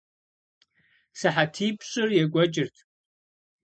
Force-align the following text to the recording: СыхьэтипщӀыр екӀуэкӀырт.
СыхьэтипщӀыр 1.19 2.09
екӀуэкӀырт. 2.23 2.75